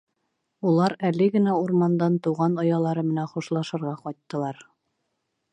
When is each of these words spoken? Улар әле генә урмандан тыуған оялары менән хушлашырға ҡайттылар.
Улар 0.71 0.95
әле 1.09 1.27
генә 1.35 1.53
урмандан 1.65 2.17
тыуған 2.29 2.57
оялары 2.65 3.07
менән 3.13 3.31
хушлашырға 3.35 3.97
ҡайттылар. 4.07 4.65